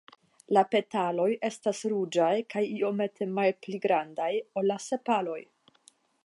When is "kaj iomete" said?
2.53-3.27